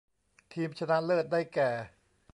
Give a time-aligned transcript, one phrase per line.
[0.53, 1.69] ทีมชนะเลิศได้แก่